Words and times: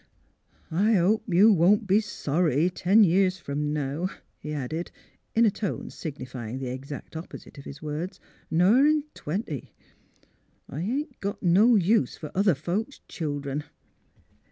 '^ 0.71 0.75
I 0.75 0.93
hope 0.95 1.31
you 1.31 1.53
won't 1.53 1.85
be 1.85 1.99
sorry 1.99 2.71
ten 2.71 3.03
years 3.03 3.37
from 3.37 3.71
now," 3.71 4.09
he 4.39 4.51
added, 4.51 4.89
in 5.35 5.45
a 5.45 5.51
tone 5.51 5.91
signifying 5.91 6.57
the 6.57 6.69
exact 6.71 7.15
opposite 7.15 7.59
of 7.59 7.65
his 7.65 7.83
words;" 7.83 8.19
ner 8.49 8.87
in 8.87 9.03
twenty. 9.13 9.75
I 10.67 10.79
ain't 10.79 11.19
got 11.19 11.43
no 11.43 11.75
use 11.75 12.17
for 12.17 12.31
other 12.33 12.55
folks' 12.55 12.99
children." 13.07 13.63